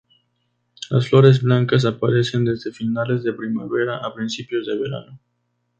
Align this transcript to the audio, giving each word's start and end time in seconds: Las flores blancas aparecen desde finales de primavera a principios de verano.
Las 0.89 1.09
flores 1.09 1.43
blancas 1.43 1.85
aparecen 1.85 2.43
desde 2.43 2.71
finales 2.71 3.23
de 3.23 3.33
primavera 3.33 3.97
a 4.03 4.11
principios 4.15 4.65
de 4.65 4.75
verano. 4.75 5.19